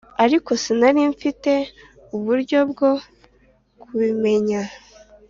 ariko 0.23 0.49
sinari 0.63 1.01
mfite 1.13 1.51
uburyo 2.15 2.59
bwo 2.71 2.91
kubimenya 3.81 4.61